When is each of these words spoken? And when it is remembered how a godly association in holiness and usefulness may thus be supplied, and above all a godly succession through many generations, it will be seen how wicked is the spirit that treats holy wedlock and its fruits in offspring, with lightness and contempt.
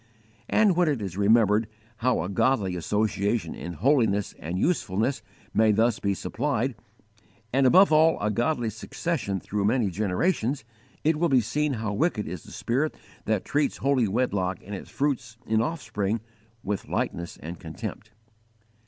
And 0.49 0.75
when 0.75 0.87
it 0.87 0.99
is 0.99 1.15
remembered 1.15 1.67
how 1.97 2.23
a 2.23 2.27
godly 2.27 2.75
association 2.75 3.53
in 3.53 3.73
holiness 3.73 4.33
and 4.39 4.57
usefulness 4.57 5.21
may 5.53 5.71
thus 5.71 5.99
be 5.99 6.15
supplied, 6.15 6.73
and 7.53 7.67
above 7.67 7.91
all 7.91 8.19
a 8.19 8.31
godly 8.31 8.71
succession 8.71 9.39
through 9.39 9.65
many 9.65 9.91
generations, 9.91 10.63
it 11.03 11.17
will 11.19 11.29
be 11.29 11.39
seen 11.39 11.73
how 11.73 11.93
wicked 11.93 12.27
is 12.27 12.45
the 12.45 12.51
spirit 12.51 12.95
that 13.25 13.45
treats 13.45 13.77
holy 13.77 14.07
wedlock 14.07 14.57
and 14.65 14.73
its 14.73 14.89
fruits 14.89 15.37
in 15.45 15.61
offspring, 15.61 16.19
with 16.63 16.87
lightness 16.87 17.37
and 17.37 17.59
contempt. 17.59 18.09